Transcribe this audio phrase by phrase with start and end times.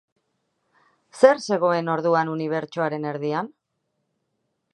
[1.19, 3.53] Zer zegoen orduan unibertsoaren erdian?